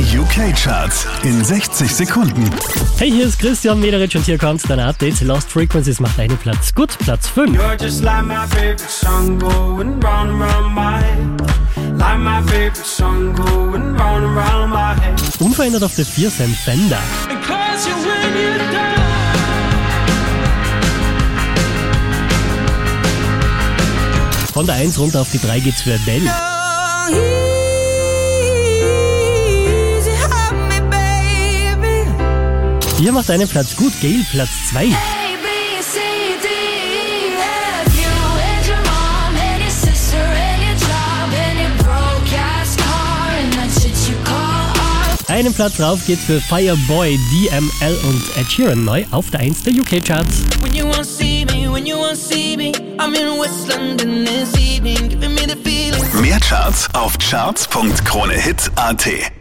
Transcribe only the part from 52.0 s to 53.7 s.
see me, I'm in West